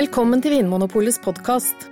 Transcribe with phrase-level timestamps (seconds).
[0.00, 1.88] Velkommen til Vinmonopolets podkast.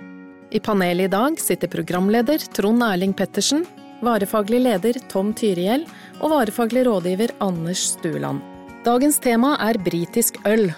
[0.49, 3.65] I panelet i dag sitter programleder Trond Erling Pettersen,
[4.01, 5.83] varefaglig leder Tom Tyriell
[6.17, 8.41] og varefaglig rådgiver Anders Stueland.
[8.87, 10.71] Dagens tema er britisk øl.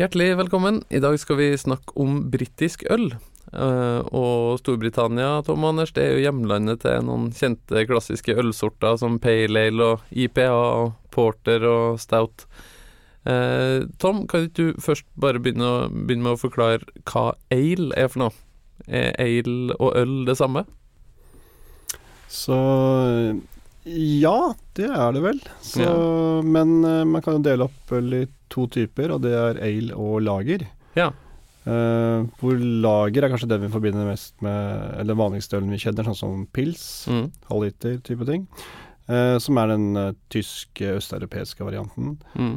[0.00, 0.82] Hjertelig velkommen.
[0.90, 3.12] I dag skal vi snakke om britisk øl.
[3.52, 9.18] Uh, og Storbritannia Tom Anders, det er jo hjemlandet til noen kjente klassiske ølsorter som
[9.20, 12.46] Pale Ale og IPA og Porter og Stout.
[13.28, 17.92] Uh, Tom, kan ikke du først bare begynne, å, begynne, med å forklare hva ale
[17.92, 18.36] er for noe?
[18.88, 20.64] Er ale og øl det samme?
[22.32, 22.56] Så
[23.84, 24.38] ja,
[24.78, 25.42] det er det vel.
[25.60, 25.92] Så, ja.
[26.40, 28.22] Men uh, man kan jo dele opp øl i
[28.52, 30.64] to typer, og det er ale og lager.
[30.96, 31.10] Ja.
[31.62, 36.08] Uh, hvor lager er kanskje det vi forbinder mest med Eller vanligste ølen vi kjenner,
[36.08, 37.28] sånn som pils, mm.
[37.52, 38.48] halvliter type ting.
[39.06, 42.16] Uh, som er den uh, tyske, østeuropeiske varianten.
[42.34, 42.56] Mm.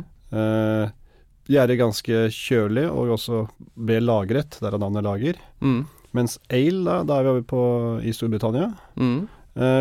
[1.45, 3.43] de er ganske kjølig og også
[3.77, 5.37] ble lagret, derav navnet lager.
[5.61, 5.85] Mm.
[6.17, 7.61] Mens ale, da, da er vi over på
[8.01, 8.71] i Storbritannia.
[8.97, 9.27] Mm.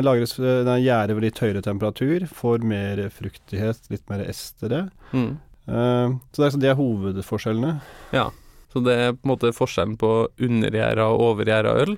[0.04, 4.84] lagres Den gjærer ved litt høyere temperatur, får mer fruktighet, litt mer estere.
[5.16, 5.38] Mm.
[5.64, 7.78] så det er, det er hovedforskjellene.
[8.14, 8.28] Ja.
[8.74, 10.10] Så det er på en måte forskjellen på
[10.42, 11.94] undergjæra og overgjæra øl?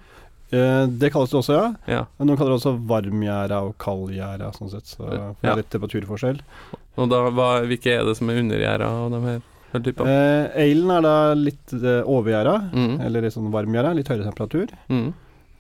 [0.55, 1.70] Eh, det kalles det også, ja.
[1.91, 2.02] ja.
[2.20, 4.92] Noen kaller det også varmgjæra og kaldgjæra, sånn sett.
[4.92, 5.56] Så det er ja.
[5.58, 6.41] litt temperaturforskjell.
[7.00, 9.44] Og da, hva, hvilke er det som er undergjæra av de her?
[9.77, 12.92] Eh, Ailen er da litt eh, overgjæra, mm.
[13.08, 14.72] eller litt sånn varmgjæra, litt høyere temperatur.
[14.92, 15.08] Mm.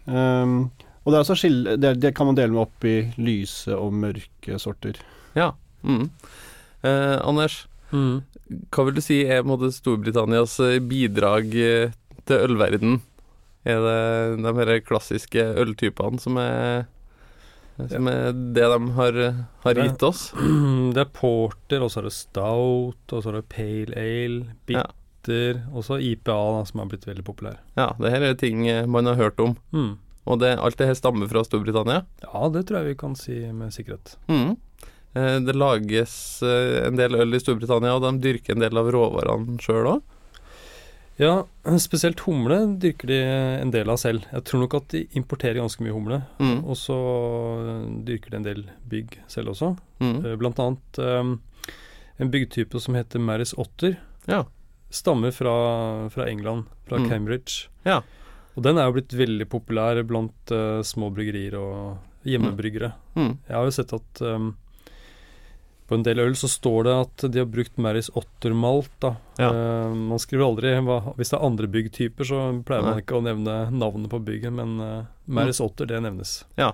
[0.06, 0.58] Um,
[1.02, 5.00] og det, skille, det, det, kan man dele med opp i lyse og mørke sorter.
[5.38, 5.50] Ja.
[5.86, 6.06] Mm.
[6.86, 8.24] Eh, Anders, Mm.
[8.72, 11.94] Hva vil du si er måte, Storbritannias eh, bidrag eh,
[12.26, 13.00] til ølverden?
[13.66, 16.86] Er det de her klassiske øltypene som er,
[17.90, 19.18] som er det de har,
[19.64, 20.28] har gitt oss?
[20.94, 25.58] Det er porter, og så er det stout, og så er det pale ale, bitter,
[25.58, 25.66] ja.
[25.74, 27.58] og så IPA, da, som har blitt veldig populær.
[27.74, 29.56] Ja, det her er ting eh, man har hørt om.
[29.74, 29.96] Mm.
[30.26, 32.04] Og det, alt det her stammer fra Storbritannia?
[32.22, 34.14] Ja, det tror jeg vi kan si med sikkerhet.
[34.30, 34.56] Mm.
[35.16, 38.90] Eh, det lages eh, en del øl i Storbritannia, og de dyrker en del av
[38.92, 40.12] råvarene sjøl òg?
[41.16, 41.46] Ja,
[41.80, 43.20] spesielt humle dyrker de
[43.62, 44.26] en del av selv.
[44.28, 46.18] Jeg tror nok at de importerer ganske mye humle.
[46.36, 46.58] Mm.
[46.68, 46.96] Og så
[48.04, 48.60] dyrker de en del
[48.90, 49.72] bygg selv også.
[50.04, 50.18] Mm.
[50.18, 51.38] Eh, blant annet um,
[52.20, 53.96] en byggtype som heter Maris Otter.
[54.28, 54.42] Ja.
[54.92, 55.54] Stammer fra,
[56.12, 57.08] fra, England, fra mm.
[57.08, 57.70] Cambridge.
[57.88, 58.02] Ja.
[58.52, 62.92] Og den er jo blitt veldig populær blant uh, små bryggerier og hjemmebryggere.
[63.16, 63.32] Mm.
[63.48, 64.52] Jeg har jo sett at um,
[65.86, 68.90] på en del øl så står det at de har brukt Maris Otter-malt.
[69.02, 69.14] da.
[69.38, 69.50] Ja.
[69.54, 72.90] Uh, man skriver aldri hva, Hvis det er andre byggtyper, så pleier Nei.
[72.90, 75.66] man ikke å nevne navnet på bygget, men uh, Maris mm.
[75.68, 76.40] Otter, det nevnes.
[76.58, 76.72] Ja.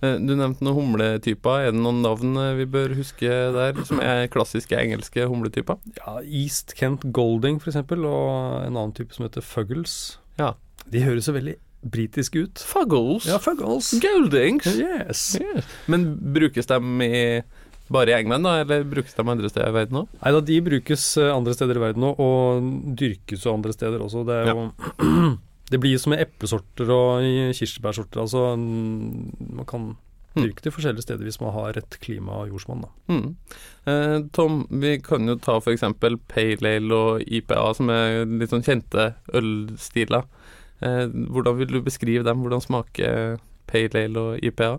[0.00, 1.66] Uh, du nevnte noen humletyper.
[1.66, 5.76] Er det noen navn vi bør huske der, som er klassiske engelske humletyper?
[6.00, 10.16] Ja, East Kent Golding, f.eks., og en annen type som heter Fuggles.
[10.40, 10.54] Ja.
[10.88, 12.64] De høres så veldig britiske ut.
[12.64, 13.28] Fuggles?
[13.28, 13.92] Ja, Fuggles.
[14.00, 14.66] Goldings?
[14.66, 15.36] Yes.
[15.36, 15.68] yes.
[15.86, 17.42] Men brukes de i
[17.92, 20.12] bare i England, da, eller brukes de andre steder i verden òg?
[20.20, 24.04] Nei da, de brukes eh, andre steder i verden òg, og dyrkes jo andre steder
[24.04, 24.24] også.
[24.28, 25.34] Det jo ja.
[25.72, 27.24] Det blir som med eplesorter og
[27.56, 28.20] kirsebærsorter.
[28.20, 29.86] Altså, man kan
[30.36, 30.42] mm.
[30.42, 32.84] dyrke det forskjellige steder hvis man har rett klima og jordsmonn.
[33.08, 33.30] Mm.
[33.88, 35.86] Eh, Tom, vi kan jo ta f.eks.
[35.98, 40.28] Pale Ale og IPA, som er litt sånn kjente ølstiler.
[40.84, 42.44] Eh, hvordan vil du beskrive dem?
[42.44, 43.38] Hvordan smaker
[43.70, 44.76] Pale Ale og IPA?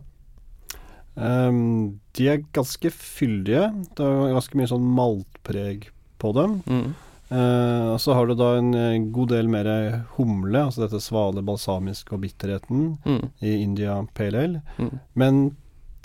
[1.16, 3.70] Um, de er ganske fyldige.
[3.96, 5.90] Det er ganske mye sånn maltpreg
[6.22, 6.60] på dem.
[6.68, 6.94] Mm.
[7.26, 9.68] Uh, og så har du da en, en god del mer
[10.16, 13.22] humle, altså dette svale, balsamisk og bitterheten mm.
[13.42, 14.62] i India Pale Ale.
[14.78, 14.92] Mm.
[15.18, 15.40] Men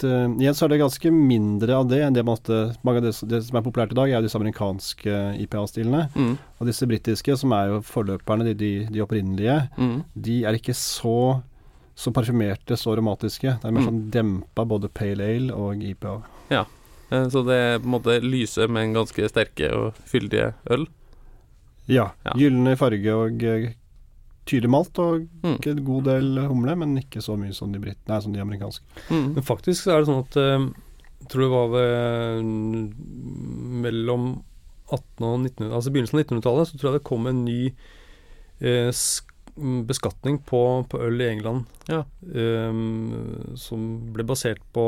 [0.07, 3.15] uh, igjen så er det ganske mindre av det enn det, måtte, mange av det,
[3.29, 6.07] det, som er populært i dag, er disse amerikanske IPA-stilene.
[6.15, 6.33] Mm.
[6.59, 9.97] Og disse britiske, som er jo forløperne, de, de, de opprinnelige, mm.
[10.15, 11.43] de er ikke så
[12.01, 13.59] så parfymerte, så aromatiske.
[13.61, 13.89] Det er mer mm.
[13.91, 16.15] sånn dempa både pale ale og IPA.
[16.49, 16.65] Ja,
[17.11, 20.89] eh, så det er på en måte lyse, men ganske sterke og fyldige øl?
[21.91, 22.11] Ja.
[22.25, 22.37] ja.
[22.39, 23.73] Gylne farge og eh,
[24.49, 25.59] tydelig malt og mm.
[25.59, 28.87] en god del humle, men ikke så mye som de, britt, nei, som de amerikanske.
[29.11, 29.35] Mm.
[29.37, 30.69] Men faktisk er det sånn at jeg eh,
[31.31, 32.49] tror det var ved
[33.85, 34.31] mellom
[34.91, 38.89] 18 og 1900, altså begynnelsen av 1900-tallet, så tror jeg det kom en ny eh,
[39.89, 42.05] beskatning på, på, øl i England ja.
[42.35, 44.85] um, som ble basert på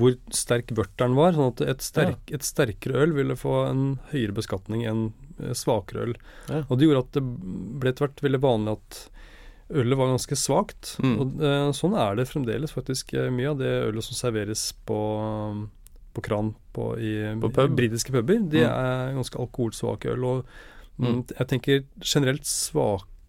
[0.00, 1.34] hvor sterk vørteren var.
[1.36, 2.38] sånn at et, sterk, ja.
[2.38, 3.82] et, sterkere øl ville få en
[4.12, 5.02] høyere beskatning enn
[5.42, 6.14] eh, svakere øl.
[6.48, 6.62] Ja.
[6.68, 7.24] Og det gjorde at det
[7.82, 9.00] ble etter hvert veldig vanlig at
[9.82, 10.94] ølet var ganske svakt.
[11.04, 11.12] Mm.
[11.20, 13.12] Og uh, sånn er det fremdeles faktisk.
[13.14, 14.98] Eh, mye av det ølet som serveres på,
[16.16, 17.76] på kran på, i, på pub.
[17.78, 18.72] britiske puber, de Mm.
[18.72, 20.24] er ganske alkoholsvake øl.
[20.24, 21.20] Og mm, Mm.
[21.38, 22.44] jeg tenker generelt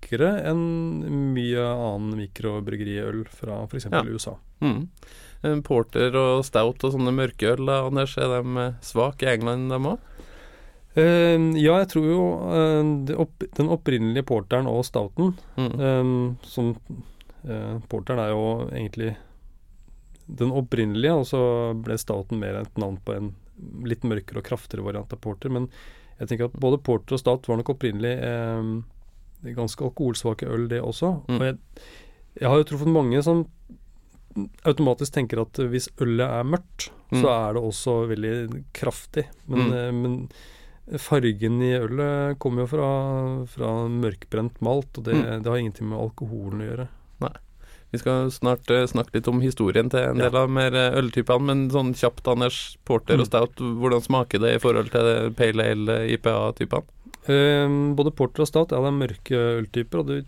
[0.01, 3.87] svakere enn mye annen mikrobryggeriøl fra f.eks.
[3.91, 4.03] Ja.
[4.03, 4.37] USA.
[4.61, 4.87] Mm.
[5.63, 9.99] Porter og stout og sånne mørkeøl, Anders, er de eh, svake i England, dem òg?
[10.91, 15.79] Uh, ja, jeg tror jo uh, opp, den opprinnelige porteren og stouten Mm.
[15.79, 16.73] Um, som
[17.47, 19.15] uh, Porteren er jo egentlig
[20.27, 21.41] den opprinnelige, og så
[21.79, 23.31] ble Stouten mer et navn på en
[23.87, 25.51] litt mørkere og kraftigere variant av porter.
[25.51, 25.69] Men
[26.19, 28.13] jeg tenker at både porter og stout var nok opprinnelig
[29.43, 31.13] ganske alkoholsvake øl, det også.
[31.27, 31.35] Mm.
[31.39, 31.57] Og jeg,
[32.41, 33.45] jeg har jo truffet mange som
[34.65, 37.21] automatisk tenker at hvis ølet er mørkt, Mm.
[37.21, 39.25] så er det også veldig kraftig.
[39.47, 39.73] Men, Mm.
[39.73, 40.29] eh, men
[40.97, 45.43] fargen i ølet kommer jo fra, fra mørkbrent malt, og det, Mm.
[45.43, 46.87] det har ingenting med alkoholen å gjøre.
[47.91, 50.29] Vi skal snart eh, snakke litt om historien til en Ja.
[50.29, 52.77] del av mer eh, øltypene, men sånn kjapt, Anders.
[52.85, 53.19] Porter Mm.
[53.19, 56.07] og stout, hvordan smaker det i forhold til pale ale,
[57.29, 60.21] Eh, både porter og stout er det mørke øltyper, og det,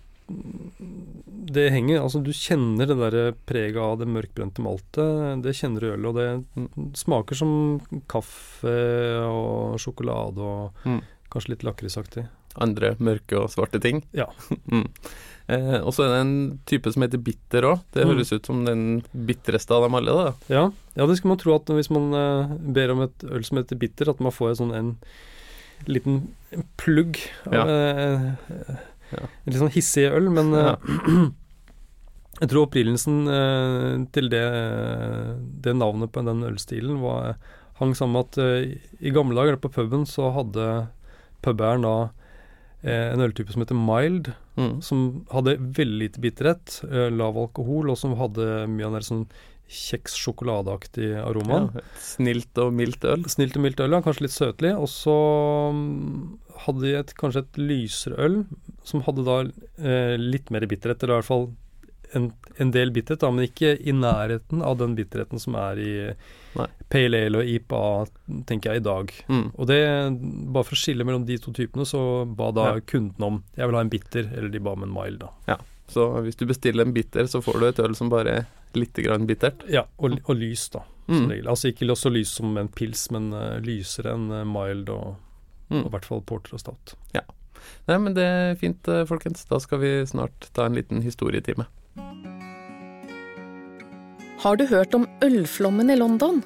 [1.53, 5.41] det henger Altså, du kjenner det derre preget av det mørkbrente maltet.
[5.43, 7.51] Det kjenner du i ølet, og det smaker som
[8.11, 8.75] kaffe
[9.27, 11.01] og sjokolade og Mm.
[11.33, 12.27] kanskje litt lakrisaktig.
[12.61, 14.03] Andre mørke og svarte ting?
[14.13, 14.27] Ja.
[14.71, 14.85] mm.
[15.49, 17.79] eh, og så er det en type som heter bitter òg.
[17.91, 18.13] Det Mm.
[18.13, 20.33] høres ut som den bitreste av dem alle, da.
[20.53, 23.57] Ja, ja, det skal man tro at hvis man eh, ber om et øl som
[23.57, 24.95] heter bitter, at man får en sånn en
[25.91, 26.21] liten
[26.77, 27.65] plugg av Ja.
[27.67, 28.75] eh,
[29.13, 29.27] Ja.
[29.45, 30.77] Litt sånn hissig øl, men eh, Ja.
[32.41, 34.43] jeg tror opprinnelsen eh, til det,
[35.63, 37.35] det navnet på den ølstilen var,
[37.79, 40.87] hang sammen med at eh, i gamle dager på puben så hadde
[41.45, 41.95] pubeieren da
[42.83, 44.83] en øltype som heter mild, Mm.
[44.85, 46.75] som hadde veldig lite bitterhet,
[47.09, 49.23] lav alkohol, og som hadde mye av den sånn
[49.73, 51.63] kjeks sjokoladeaktig aroma.
[51.73, 53.23] Ja, snilt og mildt øl.
[53.31, 54.73] Snilt og mildt øl, ja, kanskje litt søtlig.
[54.77, 55.15] Og så
[55.73, 56.37] mm,
[56.67, 58.39] hadde de et, kanskje et lysere øl,
[58.85, 59.39] som hadde da
[59.81, 61.47] eh, litt mer bitterhet, eller i hvert fall
[62.13, 62.27] en,
[62.61, 65.93] en del bitterhet, da, men ikke i nærheten av den bitterheten som er i
[66.53, 66.67] Nei.
[66.93, 67.79] Pale Ale og IPA,
[68.45, 69.13] tenker jeg, i dag.
[69.25, 69.47] Mm.
[69.57, 69.79] Og det,
[70.53, 72.83] bare for å skille mellom de to typene, så ba da Ja.
[72.85, 75.57] kunden om Jeg vil ha en bitter, eller de ba om en mild, da.
[75.93, 78.47] Så hvis du bestiller en bitter, så får du et øl som bare er
[78.77, 79.61] litt grann bittert.
[79.69, 81.27] Ja, og, og lys, da, Mm.
[81.51, 85.17] Altså ikke så lys som en pils, men uh, lysere enn eh, mild og,
[85.69, 85.81] Mm.
[85.81, 86.93] og i hvert fall porter og stout.
[87.87, 89.45] Nei, men det er fint, eh, folkens.
[89.49, 91.65] Da skal vi snart ta en liten historietime.
[94.43, 96.43] Har du hørt om ølflommen i London?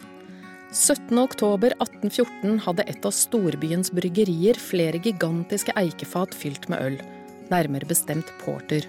[0.71, 6.97] 17.10.1814 hadde et av storbyens bryggerier flere gigantiske eikefat fylt med øl,
[7.49, 8.85] nærmere bestemt porter.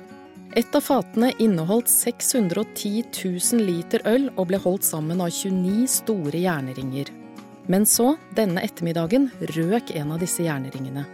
[0.57, 3.05] Et av fatene inneholdt 610
[3.53, 7.11] 000 liter øl og ble holdt sammen av 29 store jernringer.
[7.69, 11.05] Men så, denne ettermiddagen, røk en av disse jernringene.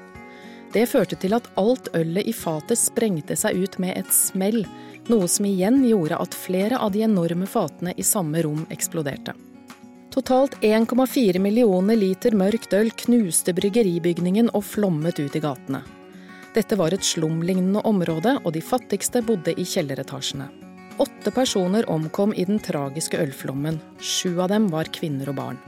[0.75, 4.63] Det førte til at alt ølet i fatet sprengte seg ut med et smell,
[5.11, 9.35] noe som igjen gjorde at flere av de enorme fatene i samme rom eksploderte.
[10.15, 15.83] Totalt 1,4 millioner liter mørkt øl knuste bryggeribygningen og flommet ut i gatene.
[16.55, 20.47] Dette var et slumlignende område, og de fattigste bodde i kjelleretasjene.
[21.03, 23.81] Åtte personer omkom i den tragiske ølflommen.
[23.99, 25.59] Sju av dem var kvinner og barn.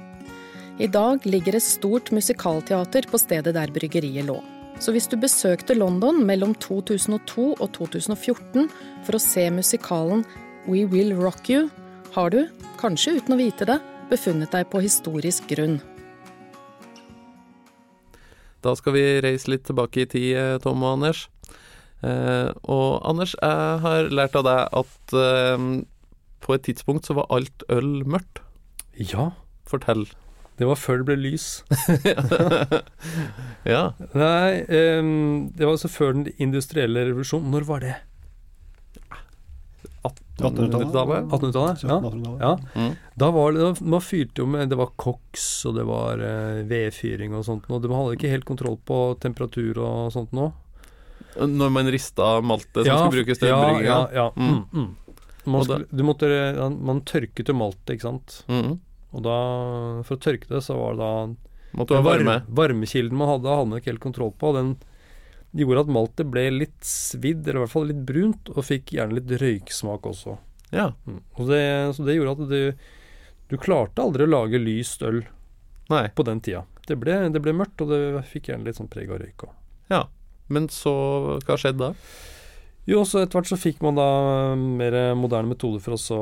[0.79, 4.37] I dag ligger et stort musikalteater på stedet der bryggeriet lå.
[4.79, 8.69] Så hvis du besøkte London mellom 2002 og 2014
[9.07, 10.23] for å se musikalen
[10.69, 11.71] We Will Rock You,
[12.15, 12.45] har du,
[12.79, 13.81] kanskje uten å vite det,
[14.13, 15.81] befunnet deg på historisk grunn.
[18.67, 21.27] Da skal vi reise litt tilbake i tid, eh, Tom og Anders.
[22.03, 25.67] Eh, og Anders, jeg har lært av deg at eh,
[26.43, 28.43] på et tidspunkt så var alt øl mørkt.
[28.99, 29.31] Ja,
[29.69, 30.07] Fortell.
[30.59, 31.47] det var før det ble lys.
[33.75, 33.83] ja.
[34.17, 37.51] Nei, ehm, det var altså før den industrielle revolusjonen.
[37.55, 37.97] Når var det?
[40.37, 41.31] 1800-tallet?
[41.33, 41.83] 1800-tallet?
[41.83, 41.97] Ja.
[42.01, 42.43] 1800-tallet.
[42.43, 42.59] ja.
[42.75, 42.93] Mm.
[43.17, 47.33] Da var det, man fyrte jo med Det var koks, og det var eh, vedfyring
[47.39, 47.81] og sånt noe.
[47.81, 50.51] Man hadde ikke helt kontroll på temperatur og sånt nå.
[51.37, 53.89] Når man rista maltet som skulle brukes til ja, ølbrygginga.
[53.89, 54.29] ja, ja.
[54.37, 54.51] Mm.
[54.73, 54.85] Mm.
[54.85, 55.17] Mm.
[55.47, 56.29] Man, skulle, du måtte,
[56.91, 58.39] man tørket jo maltet, ikke sant.
[58.51, 58.79] Mm.
[59.17, 59.37] Og da,
[60.05, 61.13] for å tørke det, så var det da
[61.77, 62.39] Måtte du ha varme.
[62.49, 64.53] varmekilden man hadde, hadde man ikke helt kontroll på.
[64.57, 64.77] Den
[65.63, 69.17] gjorde at maltet ble litt svidd, eller i hvert fall litt brunt, og fikk gjerne
[69.19, 70.37] litt røyksmak også.
[70.75, 70.91] Ja.
[71.07, 71.21] Mm.
[71.39, 71.63] Og det,
[71.97, 72.89] så det gjorde at du,
[73.53, 75.23] du klarte aldri å lage lyst øl
[75.93, 76.07] Nei.
[76.15, 76.65] på den tida.
[76.87, 79.55] Det ble, det ble mørkt, og det fikk gjerne litt sånn preg av røyk òg.
[79.93, 80.07] Ja.
[80.53, 80.95] Men så
[81.43, 81.93] Hva skjedde da?
[82.87, 84.09] Jo, så etter hvert så fikk man da
[84.55, 86.19] mer moderne metoder for å så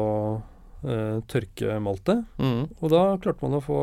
[0.88, 2.23] eh, tørke maltet.
[2.41, 2.62] Mm.
[2.81, 3.81] Og da klarte man å få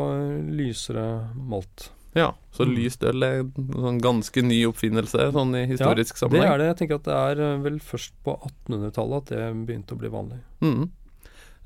[0.50, 1.06] lysere
[1.38, 1.92] malt.
[2.14, 2.76] Ja, så Mm.
[2.76, 6.52] lyst øl er en sånn ganske ny oppfinnelse sånn i historisk Det sammenheng.
[6.52, 6.68] er det.
[6.68, 8.36] Jeg tenker at det er eh, vel først på
[8.68, 10.40] 1800-tallet at det begynte å bli vanlig.
[10.62, 10.90] Mm.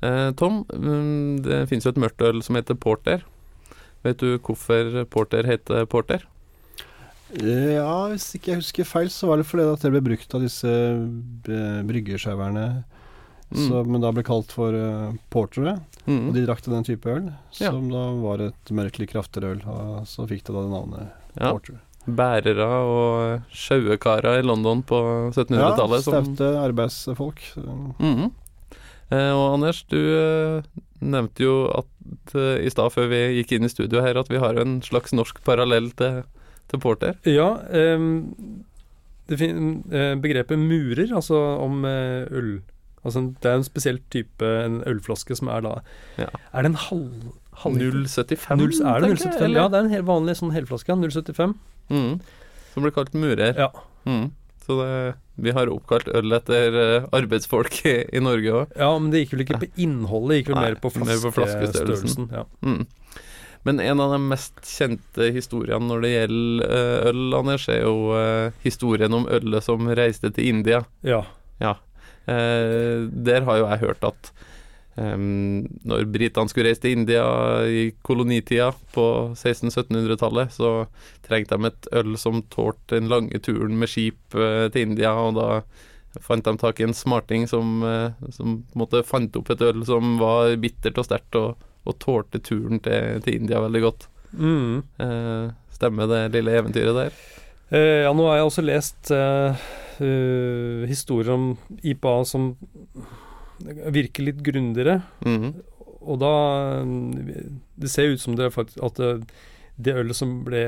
[0.02, 3.22] Eh, Tom, mm, det finnes jo et mørkt øl som heter porter.
[4.04, 6.22] Vet du hvorfor porter heter porter?
[7.42, 10.44] Ja, hvis ikke jeg husker feil, så var det fordi at det ble brukt av
[10.44, 12.84] disse eh, bryggesjauerne
[13.54, 13.68] Mm.
[13.68, 15.76] som da ble kalt for uh, portere.
[16.06, 16.28] Mm.
[16.28, 17.28] Og de drakk den type øl,
[17.60, 17.70] Ja.
[17.70, 19.60] som da var et mørkelig kraftigere øl.
[19.70, 21.52] Og så fikk det da det navnet Ja.
[21.52, 21.78] porter.
[22.06, 24.98] Bærere og sjauekarer i London på
[25.34, 26.06] 1700-tallet.
[26.06, 27.40] Ja, staute arbeidsfolk.
[27.56, 27.94] Mm.
[27.98, 28.30] Mhm.
[29.10, 30.62] Eh, og Anders, du eh,
[31.00, 34.38] nevnte jo at eh, i stad før vi gikk inn i studio her, at vi
[34.42, 36.24] har en slags norsk parallell til,
[36.66, 37.14] til porter.
[37.26, 38.24] Ja, ehm,
[39.30, 42.50] det fin eh, begrepet murer, altså om eh, øl
[43.06, 45.74] Altså det er en spesiell type en ølflaske som er da
[46.20, 46.28] Ja.
[46.52, 47.28] Er det en halv...
[47.62, 49.36] halv 075, Null- er det 075?
[49.46, 49.60] eller?
[49.62, 50.96] Ja, det er en helt vanlig sånn helflaske.
[51.00, 51.54] 075.
[51.88, 52.18] Mm.
[52.74, 53.54] Som blir kalt murer.
[53.56, 53.70] Ja.
[54.04, 54.26] Mm.
[54.66, 58.72] Så det, vi har oppkalt øl etter eh, arbeidsfolk i, i Norge òg.
[58.76, 61.20] ja, men det gikk vel ikke på innholdet, det gikk vel Nei, mer på mer
[61.22, 62.26] på flaskestørrelsen.
[62.34, 62.42] Ja.
[62.66, 62.82] Mm.
[63.66, 67.94] Men en av de mest kjente historiene når det gjelder eh, øl, Anders, er jo
[68.18, 70.82] eh, historien om ølet som reiste til India.
[71.06, 71.22] ja.
[71.62, 71.74] Eh,
[72.26, 74.30] der har jo jeg hørt at
[74.96, 77.24] Um, når britene skulle reise til India
[77.68, 79.04] i kolonitida på
[79.34, 80.70] 1600-1700-tallet, så
[81.26, 85.36] trengte de et øl som tålte den lange turen med skip uh, til India, og
[85.36, 85.50] da
[86.24, 90.16] fant de tak i en smarting som, uh, som måtte, fant opp et øl som
[90.22, 94.08] var bittert og sterkt, og, og tålte turen til, til India veldig godt.
[94.32, 94.80] Mm.
[94.96, 97.20] Uh, stemmer det lille eventyret der?
[97.68, 99.64] Eh, ja, nå har jeg også lest eh,
[100.04, 101.48] eh, historier om
[101.82, 102.52] IPA som
[103.90, 105.00] virker litt grundigere.
[105.24, 105.56] Mhm.
[106.06, 106.84] Og da
[107.74, 109.26] Det ser ut som det faktisk at det,
[109.74, 110.60] det ølet som ble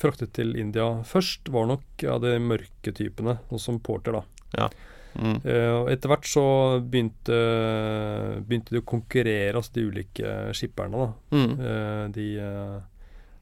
[0.00, 4.68] fraktet til India først, var nok av de mørke typene, sånn som porter, da.
[5.18, 5.40] Mm.
[5.44, 6.44] Uh, etter hvert så
[6.80, 7.36] begynte,
[8.46, 11.36] begynte de å konkurrere, altså de ulike skipperne, da.
[11.36, 11.52] Mm.
[11.60, 12.76] Uh, de eh,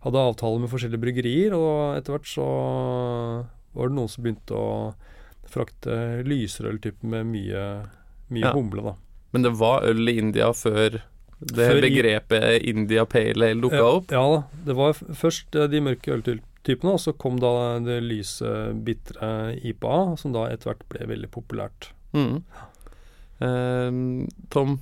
[0.08, 2.46] hadde avtaler med forskjellige bryggerier, og etter hvert så
[3.76, 4.72] var det noen som begynte å
[5.48, 5.94] frakte
[6.28, 7.62] lyserøltypen med mye,
[8.32, 8.52] mye Ja.
[8.56, 8.94] humle, da.
[9.32, 10.98] Men det var øl i India før
[11.38, 14.10] det Før begrepet India Pale Ale dukka Ja, opp?
[14.10, 14.38] Ja da.
[14.66, 18.50] Det var først eh, de mørke øltypene, og så kom da det lyse,
[18.84, 21.92] bitre IPA, som da etter hvert ble veldig populært.
[22.12, 22.42] Mm.
[23.40, 24.78] Eh, Tom,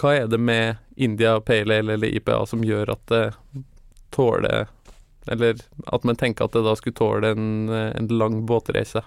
[0.00, 3.22] hva er det med India Pale Ale eller IPA som gjør at det
[4.12, 4.70] tåler
[5.30, 9.04] Eller at man tenker at det da skulle tåle en, en lang båtreise?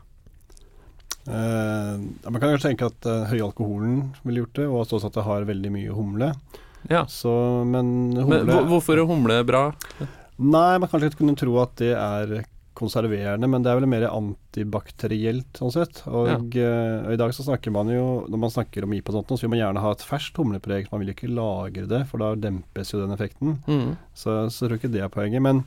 [1.27, 5.25] Eh, man kan kanskje tenke at uh, høyalkoholen ville gjort det, og også at det
[5.25, 6.31] har veldig mye humle.
[6.91, 7.05] Ja.
[7.09, 7.33] Så,
[7.65, 9.63] men humle Men hvorfor er humle bra?
[10.37, 12.43] Nei, man kan kanskje kunne tro at det er
[12.75, 16.01] konserverende, men det er vel mer antibakterielt, sånn sett.
[16.09, 16.37] Og, ja.
[17.05, 19.45] og i dag så snakker man jo, når man snakker om IPA og sånt, så
[19.45, 20.87] vil man gjerne ha et ferskt humlepreg.
[20.91, 23.57] Man vil ikke lagre det, for da dempes jo den effekten.
[23.69, 23.95] Mm.
[24.13, 25.43] Så, så jeg tror ikke det er poenget.
[25.45, 25.63] Men,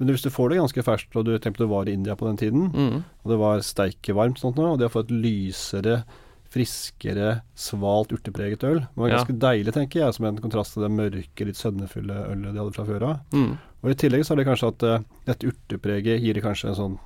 [0.00, 2.28] men hvis du får det ganske ferskt, og du tenkte du var i India på
[2.28, 3.02] den tiden, Mm.
[3.24, 6.02] og det var steikevarmt sånt og det å få et lysere,
[6.50, 9.16] friskere, svalt urtepreget øl Det var Ja.
[9.18, 12.74] ganske deilig, tenker jeg, som en kontrast til det mørke, litt sødmefulle ølet de hadde
[12.74, 13.20] fra før av.
[13.32, 13.58] Mm.
[13.82, 16.74] Og i tillegg så er det kanskje at uh, dette urtepreget gir det kanskje en
[16.80, 16.98] sånn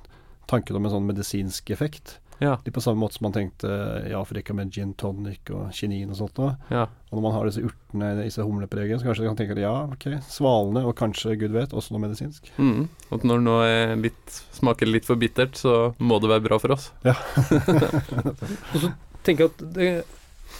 [0.47, 2.19] tanken om en sånn medisinsk effekt.
[2.41, 2.57] Ja.
[2.65, 3.69] Litt på samme måte som man tenkte
[4.09, 6.35] i Afrika med gin tonic og kinin og sånt
[6.69, 6.81] ja.
[6.83, 9.61] Og når man har disse urtene i disse humlepreget, så kanskje man kan tenke at
[9.63, 12.51] ja, ok, svalende, og kanskje, gud vet, også noe medisinsk.
[12.57, 12.89] Mm.
[13.15, 16.75] At når noe er litt, smaker litt for bittert, så må det være bra for
[16.75, 16.91] oss.
[19.25, 19.89] tenker at det,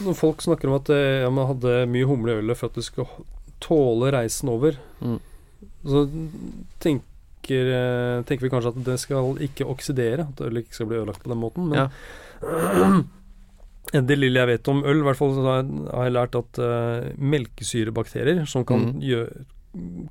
[0.04, 2.76] Når folk snakker om at eh, ja, man hadde mye humle i ølet for at
[2.76, 3.26] det skulle
[3.64, 5.20] tåle reisen over, Mm.
[5.86, 6.02] så
[6.84, 10.98] tenker, eh, tenker vi kanskje at det skal ikke oksidere, at ølet ikke skal bli
[11.00, 11.70] ødelagt på den måten.
[11.70, 13.06] Men
[14.10, 17.12] det lille jeg vet om øl, i hvert fall så har jeg, lært at uh,
[17.22, 19.02] melkesyrebakterier som kan, Mm.
[19.06, 19.46] gjøre,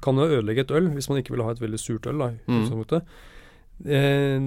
[0.04, 3.02] kan ødelegge et øl, hvis man ikke vil ha et veldig surt øl, da, Mm.
[3.84, 4.38] eh,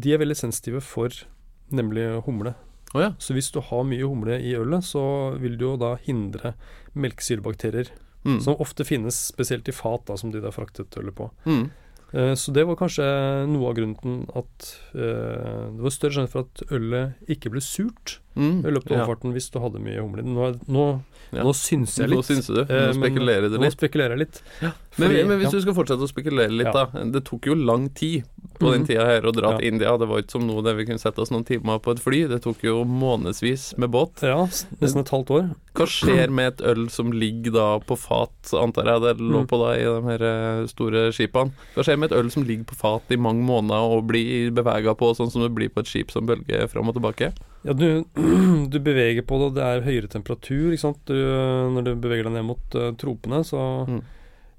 [0.00, 1.08] de er veldig sensitive for
[1.72, 2.54] nemlig humle.
[2.94, 3.10] Å ja.
[3.18, 6.54] Så hvis du har mye humle i ølet, så vil du jo da hindre
[6.94, 7.88] melkesyrebakterier,
[8.24, 8.40] Mm.
[8.40, 11.30] som ofte finnes spesielt i fat, da, som de da fraktet ølet på.
[11.44, 11.70] Mm.
[12.14, 13.04] Eh, så det var kanskje
[13.50, 18.20] noe av grunnen at eh, det var større sjanse for at ølet ikke ble surt
[18.36, 18.64] Mm.
[18.66, 19.14] i løpet av Ja.
[19.30, 20.22] hvis du hadde mye humle.
[20.24, 21.42] Nå, nå, Ja.
[21.44, 22.24] nå synser jeg Nå litt.
[22.26, 22.60] synser du.
[22.62, 23.76] eh, Nå men- spekulerer du Nå litt.
[23.76, 24.42] spekulerer jeg litt.
[24.62, 25.58] Men, Fordi- men hvis ja.
[25.58, 26.86] du skal fortsette å spekulere litt, Ja.
[26.86, 27.04] da.
[27.04, 28.24] Det tok jo lang tid
[28.58, 29.96] på den tida her å dra til India.
[29.98, 32.28] Det var ikke som nå der vi kunne sette oss noen timer på et fly.
[32.30, 34.22] Det tok jo månedsvis med båt.
[34.22, 34.46] Ja,
[34.80, 35.54] nesten et halvt år.
[35.74, 39.48] Hva skjer med et øl som ligger da på fat, antar jeg det lå mm.
[39.50, 41.50] på da i de her eh, store skipene?
[41.74, 44.94] Hva skjer med et øl som ligger på fat i mange måneder og blir bevega
[44.94, 47.32] på sånn som det blir på et skip som bølger fram og tilbake?
[47.64, 48.04] Ja, du,
[48.72, 50.94] du, beveger på det, det er høyere temperatur, ikke.
[51.10, 51.16] Du,
[51.74, 54.04] når du beveger deg ned mot uh, tropene, så mm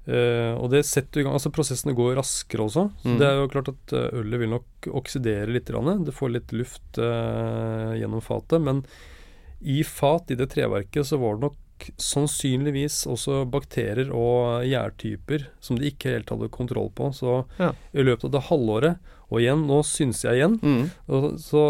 [0.06, 2.84] Uh, og det setter i gang Altså prosessene går raskere også.
[3.02, 3.18] Så mm.
[3.18, 5.70] det er jo klart at uh, ølet vil nok oksidere litt.
[5.70, 8.62] Det får litt luft uh, gjennom fatet.
[8.62, 8.84] Men
[9.66, 11.62] i fat, i det treverket, så var det nok
[12.00, 17.10] sannsynligvis også bakterier og gjærtyper som de ikke helt hadde kontroll på.
[17.16, 17.72] Så ja.
[17.92, 20.54] i løpet av det halvåret og igjen, nå synser jeg igjen.
[20.62, 21.34] Mm.
[21.42, 21.62] Så,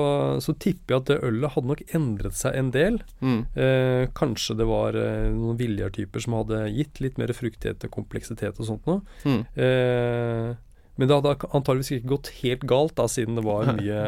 [0.44, 2.98] så, tipper jeg at det ølet hadde nok endret seg en del.
[3.24, 3.38] Mm.
[3.56, 8.60] Eh, kanskje det var eh, noen viljartyper som hadde gitt litt mer fruktighet og kompleksitet
[8.60, 9.00] og sånt noe.
[9.24, 9.40] Mm.
[9.56, 10.52] Eh,
[10.96, 14.04] men det hadde antageligvis ikke gått helt galt, da, siden det var mye,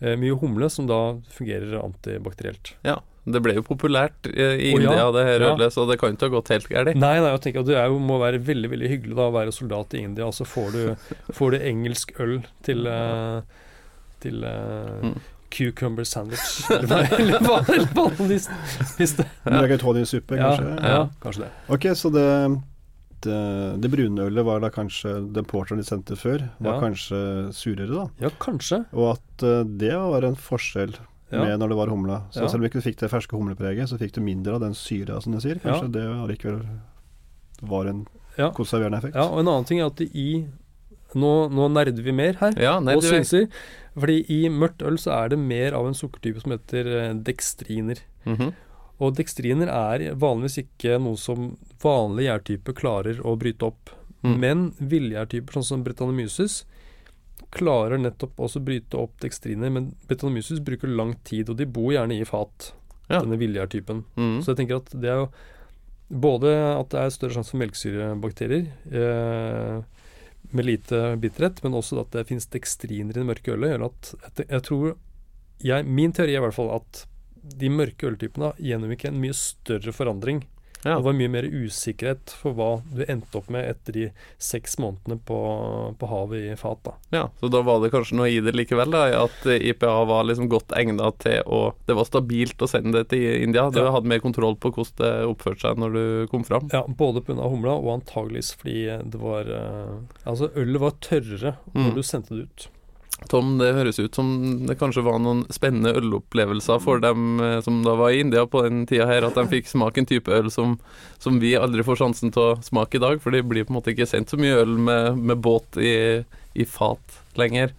[0.00, 1.02] eh, mye humle som da
[1.36, 2.74] fungerer antibakterielt.
[2.86, 3.00] Ja,
[3.34, 5.72] det ble jo populært i India, ja, det her ølet, ja.
[5.74, 6.92] så det kan ikke ha gått helt galt.
[6.94, 9.54] Nei, nei, jeg tenker at det jo, må være veldig veldig hyggelig da å være
[9.54, 10.80] soldat i India, og så får du,
[11.38, 13.68] får du engelsk øl til, uh,
[14.24, 15.20] til uh, mm.
[15.50, 19.26] Cucumber sandwich, eller hva, de spiste.
[19.44, 20.74] Rigatoni-suppe, kanskje?
[20.76, 21.52] Ja, ja, kanskje det.
[21.74, 22.26] Ok, så det,
[23.26, 23.40] det,
[23.82, 27.20] det brune ølet var da kanskje den porteren de sendte før, var kanskje
[27.56, 28.08] surere, da?
[28.28, 28.84] Ja, kanskje.
[28.94, 30.94] Og at uh, det var en forskjell
[31.30, 31.42] ja.
[31.42, 32.22] med når det var humla.
[32.30, 32.48] Så ja.
[32.48, 35.20] selv om du ikke fikk det ferske humlepreget, så fikk du mindre av den syra,
[35.22, 35.60] som du sier.
[35.62, 35.94] Kanskje ja.
[35.98, 36.62] det allikevel
[37.70, 38.04] var en
[38.56, 39.18] konserverende effekt.
[39.18, 40.30] Ja, og en annen ting er at i
[41.18, 43.48] nå, nå nerder vi mer her, ja, og synser.
[43.98, 48.02] Fordi i mørkt øl så er det mer av en sukkertype som heter eh, dekstriner.
[48.24, 48.52] Mm -hmm.
[49.00, 53.90] Og dekstriner er vanligvis ikke noe som vanlige gjærtyper klarer å bryte opp.
[54.22, 54.40] Mm.
[54.40, 56.64] Men villgjærtyper, sånn som Brettanomyces,
[57.54, 61.90] klarer nettopp også å bryte opp dekstriner, men betanomyces bruker lang tid, og de bor
[61.94, 62.72] gjerne i fat,
[63.08, 63.20] ja.
[63.20, 64.04] denne viljartypen.
[64.16, 64.36] Mm.
[64.42, 65.30] Så jeg tenker at det er jo
[66.10, 69.76] både at det er større sjanse for melkesyrebakterier eh,
[70.50, 74.42] med lite bitterhet, men også at det finnes dekstriner i det mørke ølet, gjør at
[74.46, 74.88] jeg, tror
[75.62, 77.04] jeg, Min teori er i hvert fall at
[77.60, 80.42] de mørke øltypene gjennomgikk en mye større forandring
[80.84, 80.96] ja.
[80.96, 84.06] Det var mye mer usikkerhet for hva du endte opp med etter de
[84.40, 85.40] seks månedene på,
[86.00, 86.80] på havet i fat.
[86.86, 86.94] da.
[87.16, 90.48] Ja, Så da var det kanskje noe i det likevel, da, at IPA var liksom
[90.52, 93.68] godt egna til å Det var stabilt å sende det til India?
[93.70, 93.90] Du ja.
[93.92, 96.68] hadde mer kontroll på hvordan det oppførte seg når du kom fram?
[96.72, 97.48] Ja, både pga.
[97.50, 101.96] humla og antageligvis fordi det var uh, Altså, ølet var tørrere når mm.
[101.96, 102.68] du sendte det ut.
[103.28, 104.30] Tom, det høres ut som
[104.66, 108.62] det kanskje var noen spennende ølopplevelser for dem eh, som da var i India på
[108.64, 110.78] den tida her, at de fikk smake en type øl som,
[111.22, 113.80] som, vi aldri får sjansen til å smake i dag, for det blir på en
[113.80, 115.94] måte ikke sendt så mye øl med, med båt i,
[116.54, 117.74] i, fat lenger.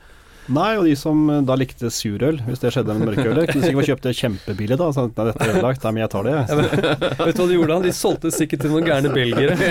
[0.49, 3.89] Nei, og de som eh, da likte surøl, hvis det skjedde med mørkeølet, kunne sikkert
[3.91, 4.88] kjøpt det kjempebillig da.
[4.95, 6.45] Sånn, nei, dette er ødelagt, nei, men jeg tar det, jeg.
[6.49, 6.56] Ja,
[7.27, 7.80] vet du hva de gjorde da?
[7.86, 9.56] De solgte sikkert til noen gærne belgiere.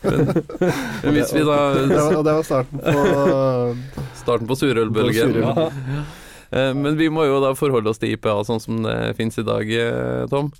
[0.00, 1.56] Men hvis vi da
[2.18, 2.90] Og det var starten på
[4.20, 5.36] Starten på surølbølgen.
[5.40, 5.68] Ja.
[6.50, 9.46] Eh, men vi må jo da forholde oss til IPA sånn som det finnes i
[9.46, 10.50] dag, eh, Tom.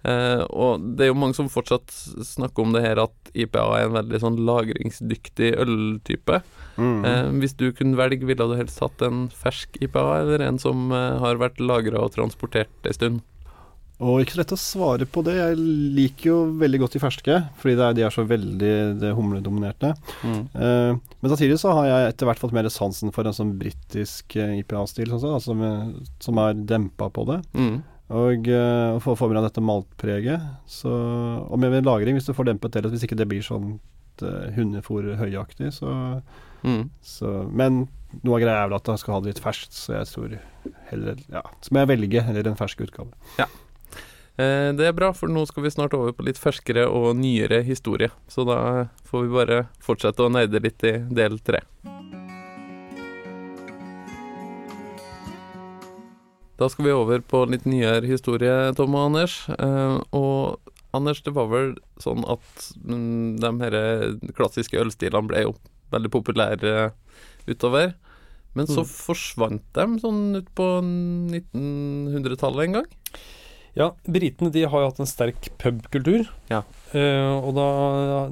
[0.00, 1.92] Eh, og det er jo mange som fortsatt
[2.24, 6.40] snakker om det her at IPA er en veldig sånn lagringsdyktig øltype.
[6.80, 7.00] Mm.
[7.04, 10.88] Eh, hvis du kunne velge, ville du helst hatt en fersk IPA eller en som
[10.94, 13.20] eh, har vært lagra og transportert en stund?
[14.00, 15.34] Og ikke så lett å svare på det.
[15.36, 19.90] Jeg liker jo veldig godt de ferske, fordi er, de er så veldig humledominerte.
[20.24, 20.38] Mm.
[20.54, 24.38] Uh, men samtidig så har jeg etter hvert fått mer sansen for en sånn britisk
[24.40, 25.52] uh, IPA-stil, sånn, altså
[26.24, 27.42] som er dempa på det.
[27.52, 27.76] Mm.
[28.10, 30.50] Og uh, får, få med dette maltpreget.
[30.66, 33.76] Så, og med lagring, hvis du får dempet det, hvis ikke det blir sånn
[34.24, 35.94] uh, hundefòr-høyaktig, så,
[36.66, 36.84] mm.
[37.06, 37.84] så Men
[38.24, 40.38] noe av greia er vel at jeg skal ha det litt ferskt, så jeg tror
[40.90, 43.14] heller Ja, så må jeg velge heller en fersk utgave.
[43.38, 43.46] Ja.
[44.40, 47.62] Eh, det er bra, for nå skal vi snart over på litt ferskere og nyere
[47.66, 48.10] historie.
[48.30, 51.64] Så da får vi bare fortsette å nerde litt i del tre.
[56.60, 59.36] Da skal vi over på litt nyere historie, Tom og Anders.
[59.54, 63.76] Eh, og Anders, det var vel sånn at mm, de her
[64.36, 65.54] klassiske ølstilene ble jo
[65.94, 66.90] veldig populære
[67.48, 67.94] utover.
[68.58, 68.90] Men så mm.
[68.90, 72.90] forsvant de sånn ut på 1900-tallet en gang?
[73.78, 76.26] Ja, britene de har jo hatt en sterk pubkultur.
[76.50, 76.64] Ja.
[76.90, 77.66] Uh, og da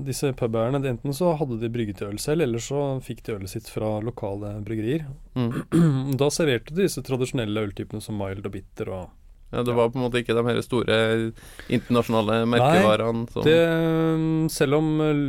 [0.03, 3.69] disse pubeierne Enten så hadde de brygget øl selv, eller så fikk de ølet sitt
[3.71, 5.05] fra lokale bryggerier.
[5.39, 5.53] Mm.
[6.21, 9.07] da serverte de disse tradisjonelle øltypene som mild og bitter og
[9.49, 10.97] Ja, Det var på en måte ikke de her store
[11.73, 13.61] internasjonale merkevarene som det,
[14.53, 15.23] Selv om eh,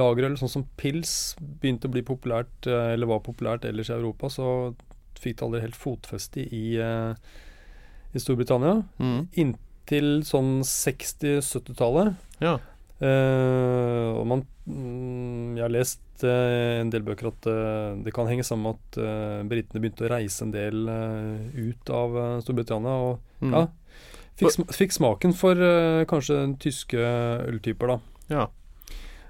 [0.00, 4.32] lagerøl sånn som pils begynte å bli populært, eh, eller var populært ellers i Europa,
[4.32, 4.72] så
[5.20, 8.80] fikk det aldri helt fotfeste i, i Storbritannia.
[8.98, 9.54] Mm.
[9.86, 12.16] Inntil sånn 60-70-tallet.
[12.42, 12.56] Ja.
[12.96, 18.26] Uh, og man mm, Jeg har lest uh, en del bøker at uh, det kan
[18.26, 22.94] henge sammen med at uh, britene begynte å reise en del ut av Storbritannia.
[22.98, 23.54] Og mm.
[23.54, 23.60] ja,
[24.40, 25.60] fikk, sm fikk, smaken for
[26.10, 27.12] kanskje tyske
[27.46, 27.98] øltyper, da.
[28.32, 28.48] Ja.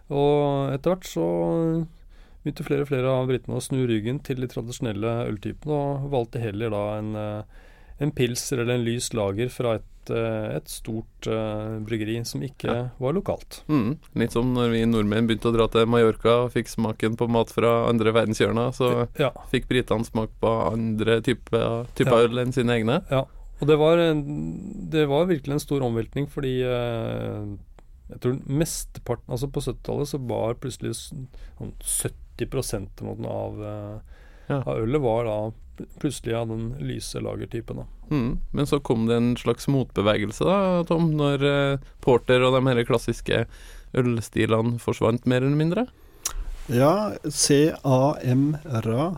[0.08, 1.26] Og etter hvert så
[2.46, 6.40] begynte flere og flere av britene å snu ryggen til de tradisjonelle øltypene, og valgte
[6.40, 7.12] heller da en,
[8.00, 12.68] en pils eller en lys lager fra et Eh, et, stort uh, bryggeri som ikke
[12.68, 12.82] ja.
[13.02, 13.60] var lokalt.
[13.70, 13.96] Mm.
[14.18, 17.52] Litt som når vi nordmenn begynte å dra til Mallorca og fikk smaken på mat
[17.54, 18.90] fra andre verdenshjørner, så
[19.20, 19.32] ja.
[19.52, 22.26] fikk britene smak på andre typer type ja.
[22.26, 23.00] øl enn sine egne.
[23.12, 23.24] Ja,
[23.56, 24.02] og det var,
[24.96, 27.56] det var virkelig en stor omveltning, fordi uh,
[28.10, 31.26] jeg tror mesteparten Altså på 70-tallet så var plutselig sånn
[31.82, 35.38] 70 av, uh, av ølet var da
[36.00, 37.84] plutselig av den lyse lagertypen.
[38.10, 42.62] Mm, men så kom det en slags motbevegelse, da, Tom, når eh, Porter og de
[42.68, 43.44] her klassiske
[43.96, 45.86] ølstilene forsvant, mer eller mindre?
[46.72, 49.10] Ja, CAMRA,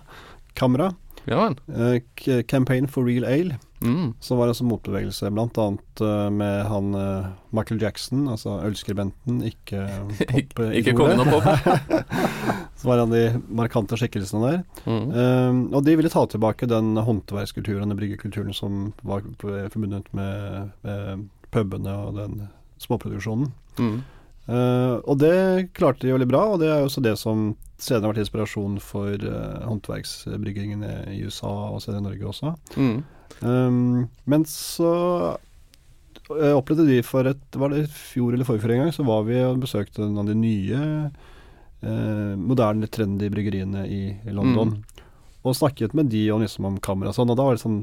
[0.58, 0.92] Kamra.
[1.28, 3.58] Ja, eh, Campaign for Real Ale.
[3.80, 4.14] Mm.
[4.20, 5.66] Så var det altså motbevegelse, bl.a.
[6.00, 9.84] Uh, med han uh, Michael Jackson, altså ølskribenten, ikke
[10.32, 11.46] pop Ikke kongen av pop.
[12.78, 14.60] Så var han de markante skikkelsene der.
[14.86, 15.08] Mm.
[15.14, 21.26] Um, og de ville ta tilbake den håndverkskulturen, den bryggekulturen som var forbundet med, med
[21.54, 22.46] pubene og den
[22.82, 23.50] småproduksjonen.
[23.78, 23.98] Mm.
[24.48, 28.14] Uh, og det klarte de veldig bra, og det er også det som senere har
[28.14, 32.54] vært inspirasjon for uh, håndverksbryggingene i USA og senere i Norge også.
[32.80, 32.96] Mm.
[33.44, 34.92] Um, men så
[35.36, 39.36] uh, opplevde de for et Var det fjor eller forfjor en gang, så var vi
[39.44, 40.80] og besøkte noen av de nye
[41.84, 44.78] uh, moderne, trendy bryggeriene i, i London.
[44.78, 45.04] Mm.
[45.46, 47.82] Og snakket med de og liksom om kamera og sånn, og da var det sånn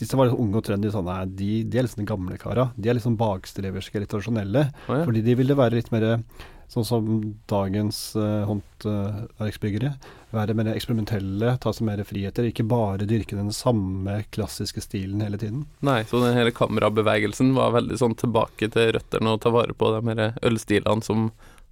[0.00, 0.90] disse var liksom unge og trendy.
[0.94, 2.70] Sånn, nei, de, de, er liksom de gamle kara.
[2.76, 4.66] De er liksom bakstreverske, litt tradisjonelle.
[4.88, 5.06] Oh, ja.
[5.06, 6.08] Fordi de ville være litt mer
[6.74, 7.08] sånn som
[7.50, 9.92] dagens uh, håndverksbyggere.
[10.34, 12.48] være mer eksperimentelle, ta seg mer friheter.
[12.48, 15.64] Ikke bare dyrke den samme klassiske stilen hele tiden.
[15.86, 19.92] Nei, så den hele kamerabevegelsen var veldig sånn tilbake til røttene og ta vare på
[19.94, 21.28] de mer ølstilene som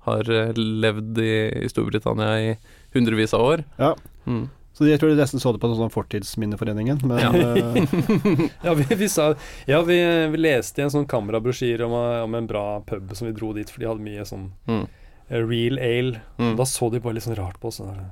[0.07, 2.55] har eh, levd i, i Storbritannia i
[2.95, 3.65] hundrevis av år.
[3.79, 3.95] Ja.
[4.27, 4.47] Mm.
[4.83, 7.29] Så jeg tror de nesten så det på en sånn Fortidsminneforeningen, men ja.
[7.31, 9.29] uh, ja, vi, vi, sa,
[9.69, 9.99] ja vi,
[10.33, 11.95] vi, leste i en sånn kamerabrosjyre om,
[12.27, 14.83] om, en bra pub som vi dro dit, for de hadde mye sånn mm.
[14.83, 16.25] uh, real ale.
[16.43, 16.57] Mm.
[16.59, 17.79] Da så de bare litt sånn rart på oss.
[17.79, 18.11] Sånn, ja,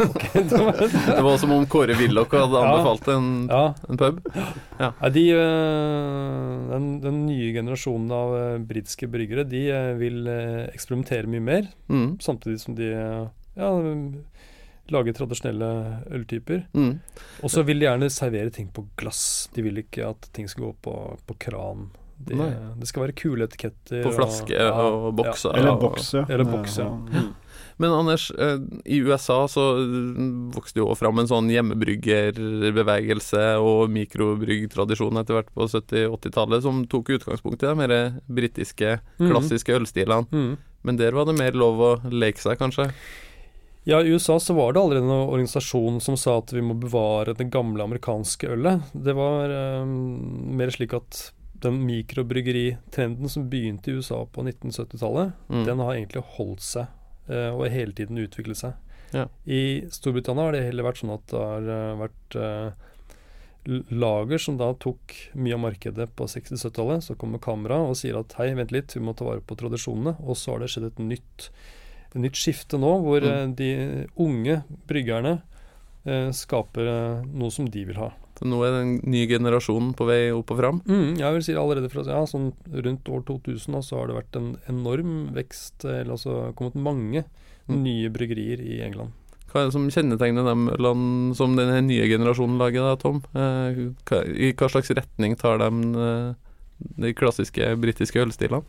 [0.08, 0.42] okay.
[0.48, 4.22] det var som om Kåre Willoch hadde anbefalt en, en pub.
[4.80, 4.90] Ja.
[5.14, 9.68] de, uh, den, den, nye generasjonen av britiske bryggere, de
[10.02, 10.26] vil
[10.72, 12.16] eksperimentere mye mer, mm.
[12.24, 12.90] samtidig som de
[13.60, 13.70] ja,
[14.94, 15.70] lage tradisjonelle
[16.16, 16.64] øltyper.
[16.76, 16.92] Mm.
[17.44, 19.48] Og så vil de gjerne servere ting på glass.
[19.54, 21.88] De vil ikke at ting skal gå på, på kran.
[22.20, 22.36] Det,
[22.76, 24.02] det, skal være kule etiketter.
[24.04, 25.54] På flaske og, ja, og bokser.
[25.54, 25.60] Ja.
[25.62, 26.24] Eller bokse.
[26.28, 26.82] Eller bokse.
[26.84, 27.22] ja.
[27.22, 27.30] Mm.
[27.80, 29.62] Men Anders, eh, i USA så
[30.52, 37.64] vokste jo fram en sånn hjemmebryggerbevegelse og mikrobryggtradisjon etter hvert på 70-80-tallet som tok utgangspunkt
[37.64, 37.94] i de mer
[38.28, 39.30] britiske, mm.
[39.30, 39.78] klassiske mm.
[39.80, 40.28] ølstilene.
[40.28, 40.52] Mm.
[40.84, 42.90] Men der var det mer lov å leke seg, kanskje?
[43.88, 47.32] Ja, I USA så var det allerede en organisasjon som sa at vi må bevare
[47.36, 48.90] det gamle amerikanske ølet.
[48.92, 49.94] Det var um,
[50.58, 55.64] mer slik at den mikrobryggeritrenden som begynte i USA på 1970-tallet, mm.
[55.68, 56.92] den har egentlig holdt seg
[57.32, 58.76] uh, og hele tiden utviklet seg.
[59.16, 59.26] Ja.
[59.48, 62.88] I Storbritannia har det heller vært sånn at det har uh, vært uh,
[63.88, 67.04] lager som da tok mye av markedet på 60-70-tallet.
[67.04, 70.18] Så kommer Kamera og sier at hei, vent litt, vi må ta vare på tradisjonene.
[70.24, 71.50] Og så har det skjedd et nytt
[72.10, 73.30] et nytt skifte nå, hvor mm.
[73.30, 73.70] Eh, de
[74.20, 75.36] unge bryggerne
[76.06, 78.10] eh, skaper eh, noe som de vil ha.
[78.40, 80.82] Så nå er den nye generasjonen på vei opp og fram?
[80.88, 84.38] Mm, jeg vil si allerede fra ja, sånn rundt år 2000 så har det vært
[84.40, 87.26] en enorm vekst, eller altså kommet mange
[87.68, 87.80] mm.
[87.84, 89.12] nye bryggerier i England.
[89.50, 93.18] Hva er det som kjennetegner dem land som den nye generasjonen lager, da, Tom?
[93.34, 95.70] Eh, hva, I hva slags retning tar de
[96.06, 96.28] eh,
[97.04, 98.62] de klassiske britiske ølstilene?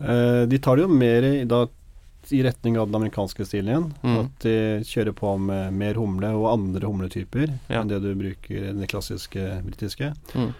[0.00, 1.66] Eh, de tar det jo mer i da
[2.34, 3.88] i retning av den amerikanske stilen igjen.
[4.02, 4.18] Mm.
[4.22, 4.56] At de
[4.88, 7.80] kjører på med mer humle og andre humletyper ja.
[7.80, 10.12] enn det du bruker i den klassiske britiske.
[10.34, 10.54] Mm.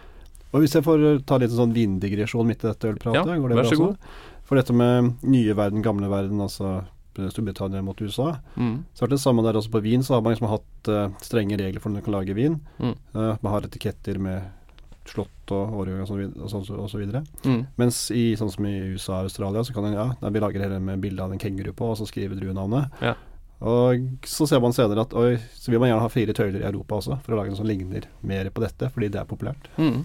[0.52, 3.59] Og Hvis jeg får ta litt sånn vindigresjon midt i dette ølpratet, ja, går det
[3.59, 4.11] vær så god.
[4.46, 6.79] For dette med nye verden, gamle verden, altså
[7.16, 8.76] Storbritannia mot USA, mm.
[8.94, 10.05] så er det samme der også på vin.
[10.05, 12.61] Så har man liksom hatt uh, strenge regler for når du kan lage vin.
[12.79, 12.94] Mm.
[13.16, 14.46] Uh, man har etiketter med
[15.11, 17.23] slott og Årjø og, så, og, og så videre.
[17.45, 17.62] Mm.
[17.81, 20.81] Mens i sånn som i USA og Australia, så kan en ja, vi lager hele
[20.83, 23.01] med bilde av en kenguru på, og så skriver druenavnet.
[23.05, 23.14] Ja.
[23.64, 26.69] Og så ser man senere at oi, så vil man gjerne ha fire tøyler i
[26.69, 29.71] Europa også, for å lage noe som ligner mer på dette, fordi det er populært.
[29.81, 30.03] Mm.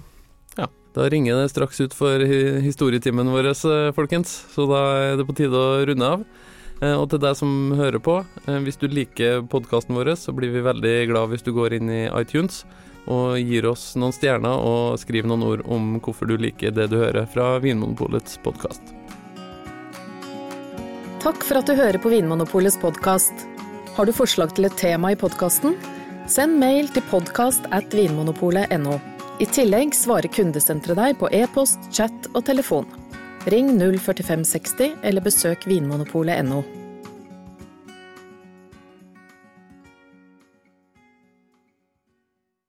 [0.55, 5.27] Ja, da ringer det straks ut for historietimen vår, eh, folkens, så da er det
[5.27, 6.23] på tide å runde av.
[6.81, 10.51] Eh, og til deg som hører på, eh, hvis du liker podkasten vår, så blir
[10.51, 12.63] vi veldig glad hvis du går inn i iTunes
[13.09, 16.99] og gir oss noen stjerner og skriver noen ord om hvorfor du liker det du
[17.01, 18.93] hører fra Vinmonopolets podkast.
[21.21, 23.45] Takk for at du hører på Vinmonopolets podkast.
[23.95, 25.75] Har du forslag til et tema i podkasten?
[26.31, 28.97] Send mail til podkast at vinmonopolet.no.
[29.41, 32.89] I tillegg svarer kundesenteret deg på e-post, chat og telefon.
[33.49, 36.80] Ring 04560 eller besøk vinmonopolet.no.